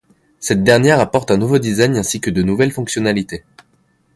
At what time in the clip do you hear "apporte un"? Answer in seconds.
0.99-1.37